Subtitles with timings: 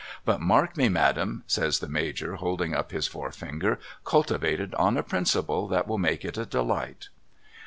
[0.25, 5.67] But mark me Madam,' says the Major holding up his forefinger' cultivated on a principle
[5.67, 7.09] that will make it a delight.'